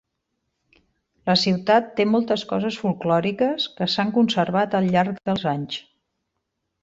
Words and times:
La 1.29 1.35
ciutat 1.41 1.91
té 1.99 2.05
moltes 2.13 2.45
coses 2.53 2.79
folklòriques 2.85 3.67
que 3.77 3.89
s'han 3.97 4.13
conservat 4.17 4.75
al 4.79 4.89
llarg 4.95 5.21
dels 5.31 5.45
anys. 5.55 5.79